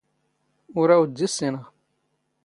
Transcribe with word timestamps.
ⵓⵔ 0.79 0.89
ⴰⵡⴷⴷⵉ 0.97 1.27
ⵙⵙⵉⵏⵖ. 1.31 1.61